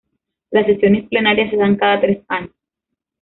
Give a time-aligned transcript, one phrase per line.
[0.49, 2.55] Las sesiones plenarias se dan cada tres años.